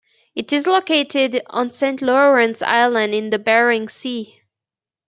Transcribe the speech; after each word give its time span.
It 0.33 0.51
is 0.51 0.65
located 0.65 1.43
on 1.45 1.69
Saint 1.69 2.01
Lawrence 2.01 2.63
Island 2.63 3.13
in 3.13 3.29
the 3.29 3.37
Bering 3.37 3.87
Sea. 3.87 4.41